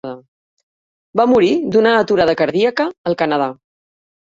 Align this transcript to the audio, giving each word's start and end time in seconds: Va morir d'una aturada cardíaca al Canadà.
Va 1.21 1.27
morir 1.33 1.53
d'una 1.77 1.95
aturada 2.01 2.39
cardíaca 2.43 2.93
al 3.09 3.23
Canadà. 3.25 3.57